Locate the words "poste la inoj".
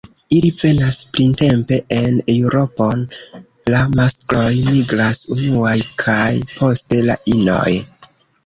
6.57-7.69